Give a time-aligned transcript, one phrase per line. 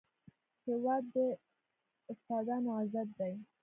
[0.67, 1.15] هېواد د
[2.11, 3.33] استادانو عزت دی.